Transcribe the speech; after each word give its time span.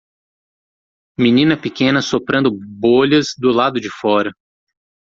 Menina 1.15 1.55
pequena 1.55 2.01
soprando 2.01 2.49
bolhas 2.51 3.35
do 3.37 3.51
lado 3.51 3.79
de 3.79 3.87
fora. 3.91 4.31